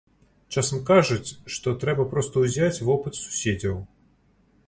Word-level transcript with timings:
Часам 0.55 0.79
кажуць, 0.89 1.33
што 1.57 1.73
трэба 1.83 2.07
проста 2.15 2.35
ўзяць 2.45 2.83
вопыт 2.87 3.13
суседзяў. 3.21 3.77